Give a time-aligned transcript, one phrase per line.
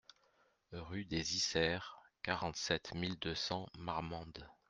[0.73, 4.49] Rue des Isserts, quarante-sept mille deux cents Marmande